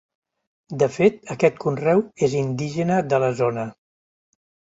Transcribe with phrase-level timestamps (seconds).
[0.83, 3.67] De fet aquest conreu és indígena de la zona.